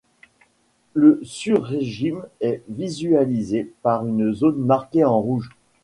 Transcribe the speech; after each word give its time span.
Le 0.95 1.19
sur-régime 1.21 2.25
est 2.39 2.63
visualisé 2.69 3.71
par 3.83 4.03
une 4.07 4.33
zone 4.33 4.57
marquée 4.57 5.05
en 5.05 5.21
rouge. 5.21 5.51